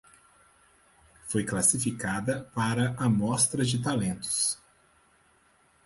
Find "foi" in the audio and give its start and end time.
1.27-1.43